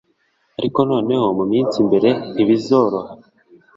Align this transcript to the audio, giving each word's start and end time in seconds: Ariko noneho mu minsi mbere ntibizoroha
Ariko 0.59 0.79
noneho 0.91 1.25
mu 1.37 1.45
minsi 1.51 1.75
mbere 1.87 2.09
ntibizoroha 2.33 3.11